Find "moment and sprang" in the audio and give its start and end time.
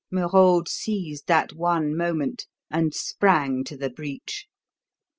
1.95-3.63